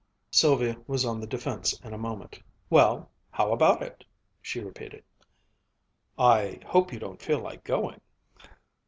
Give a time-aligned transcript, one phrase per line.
[0.31, 2.39] Sylvia was on the defense in a moment.
[2.71, 4.03] "Well, how about it?"
[4.41, 5.03] she repeated.
[6.17, 8.01] "I hope you don't feel like going."